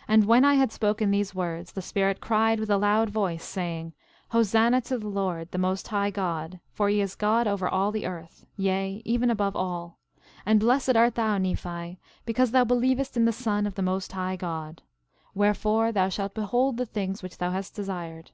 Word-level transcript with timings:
11:6 0.00 0.04
And 0.08 0.24
when 0.26 0.44
I 0.44 0.54
had 0.56 0.70
spoken 0.70 1.10
these 1.10 1.34
words, 1.34 1.72
the 1.72 1.80
Spirit 1.80 2.20
cried 2.20 2.60
with 2.60 2.68
a 2.68 2.76
loud 2.76 3.08
voice, 3.08 3.42
saying: 3.42 3.94
Hosanna 4.28 4.82
to 4.82 4.98
the 4.98 5.08
Lord, 5.08 5.52
the 5.52 5.56
most 5.56 5.88
high 5.88 6.10
God; 6.10 6.60
for 6.70 6.90
he 6.90 7.00
is 7.00 7.14
God 7.14 7.46
over 7.46 7.66
all 7.66 7.90
the 7.90 8.04
earth, 8.04 8.44
yea, 8.58 9.00
even 9.06 9.30
above 9.30 9.56
all. 9.56 10.00
And 10.44 10.60
blessed 10.60 10.96
art 10.96 11.14
thou, 11.14 11.38
Nephi, 11.38 11.98
because 12.26 12.50
thou 12.50 12.64
believest 12.64 13.16
in 13.16 13.24
the 13.24 13.32
Son 13.32 13.66
of 13.66 13.74
the 13.74 13.80
most 13.80 14.12
high 14.12 14.36
God; 14.36 14.82
wherefore, 15.34 15.92
thou 15.92 16.10
shalt 16.10 16.34
behold 16.34 16.76
the 16.76 16.84
things 16.84 17.22
which 17.22 17.38
thou 17.38 17.50
hast 17.50 17.74
desired. 17.74 18.32